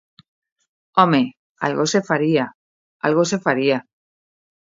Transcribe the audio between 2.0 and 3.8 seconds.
faría, algo se faría!